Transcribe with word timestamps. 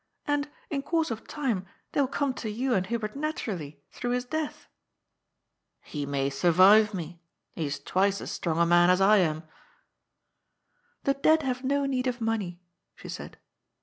And, 0.25 0.49
in 0.71 0.81
course 0.81 1.11
of 1.11 1.27
time, 1.27 1.67
they 1.91 2.01
will 2.01 2.07
come 2.07 2.33
to 2.33 2.49
you 2.49 2.73
and 2.73 2.87
Hubert 2.87 3.15
naturally, 3.15 3.83
through 3.91 4.13
his 4.13 4.25
death."" 4.25 4.67
He 5.93 6.07
may 6.07 6.31
surviye 6.31 6.91
me. 6.91 7.21
He 7.51 7.67
is 7.67 7.79
twice 7.79 8.19
as 8.19 8.31
strong 8.31 8.57
a 8.57 8.65
man 8.65 8.89
as 8.89 8.99
I 8.99 9.17
am."" 9.17 9.43
The 11.03 11.13
dead 11.13 11.43
have 11.43 11.63
no 11.63 11.85
need 11.85 12.07
of 12.07 12.19
money," 12.19 12.63
she 12.95 13.09
s^d. 13.09 13.35